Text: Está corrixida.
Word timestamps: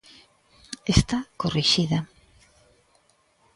Está 0.97 1.17
corrixida. 1.41 1.99